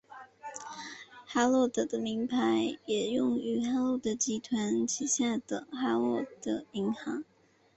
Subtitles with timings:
[1.27, 7.23] 哈洛德的品牌名也用于哈洛德集团旗下的哈洛德银行。